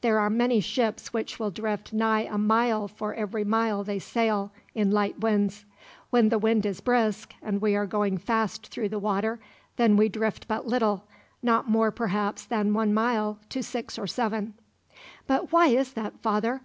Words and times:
There 0.00 0.18
are 0.18 0.30
many 0.30 0.60
ships 0.60 1.12
which 1.12 1.38
will 1.38 1.50
drift 1.50 1.92
nigh 1.92 2.22
a 2.22 2.38
mile 2.38 2.88
for 2.88 3.12
every 3.12 3.44
mile 3.44 3.84
they 3.84 3.98
sail, 3.98 4.50
in 4.74 4.90
light 4.90 5.20
winds. 5.20 5.66
When 6.08 6.30
the 6.30 6.38
wind 6.38 6.64
is 6.64 6.80
brisk, 6.80 7.34
and 7.42 7.60
we 7.60 7.76
are 7.76 7.84
going 7.84 8.16
fast 8.16 8.68
through 8.68 8.88
the 8.88 8.98
water, 8.98 9.38
then 9.76 9.98
we 9.98 10.08
drift 10.08 10.48
but 10.48 10.66
little, 10.66 11.04
not 11.42 11.68
more 11.68 11.90
perhaps 11.90 12.46
than 12.46 12.72
one 12.72 12.94
mile 12.94 13.38
to 13.50 13.62
six 13.62 13.98
or 13.98 14.06
seven." 14.06 14.54
"But 15.26 15.52
why 15.52 15.66
is 15.66 15.92
that, 15.92 16.20
father? 16.22 16.62